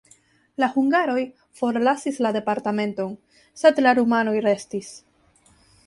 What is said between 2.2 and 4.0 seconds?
la departementon, sed la